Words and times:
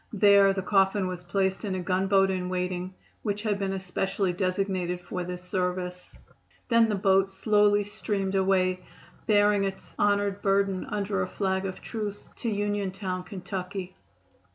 There 0.13 0.51
the 0.51 0.63
coffin 0.63 1.05
was 1.05 1.23
placed 1.23 1.63
in 1.63 1.75
a 1.75 1.79
gunboat 1.79 2.31
in 2.31 2.49
waiting, 2.49 2.95
which 3.21 3.43
had 3.43 3.59
been 3.59 3.71
especially 3.73 4.33
designated 4.33 4.99
for 4.99 5.23
this 5.23 5.43
service. 5.43 6.11
Then 6.69 6.89
the 6.89 6.95
boat 6.95 7.27
slowly 7.29 7.83
steamed 7.83 8.33
away, 8.33 8.79
bearing 9.27 9.63
its 9.63 9.93
honored 9.99 10.41
burden 10.41 10.85
under 10.85 11.21
a 11.21 11.27
flag 11.27 11.67
of 11.67 11.81
truce 11.83 12.29
to 12.37 12.49
Uniontown, 12.49 13.23
Ky. 13.25 13.93